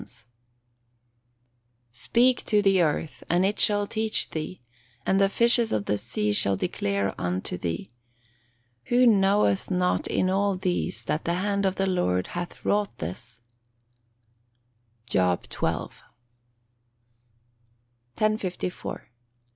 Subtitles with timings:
[0.01, 0.25] [Verse:
[1.91, 4.59] "Speak to the earth, and it shall teach thee;
[5.05, 7.91] and the fishes of the sea shall declare unto thee.
[8.85, 13.41] Who knoweth not in all these that the hand of the Lord hath wrought this."
[15.05, 15.99] JOB XII.]
[18.17, 19.07] 1054.